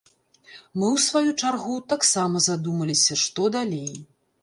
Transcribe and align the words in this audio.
Мы, 0.79 0.87
у 0.87 0.97
сваю 1.09 1.35
чаргу, 1.43 1.77
таксама 1.95 2.45
задумаліся, 2.49 3.23
што 3.29 3.41
далей. 3.61 3.91